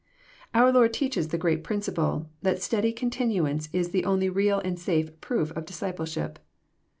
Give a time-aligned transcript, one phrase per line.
[0.55, 5.21] Our Lord teaches the great principle, that steady continuance is the only real and safe
[5.21, 6.39] proof of discipleship.